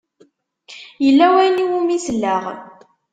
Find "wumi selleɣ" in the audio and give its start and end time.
1.69-2.43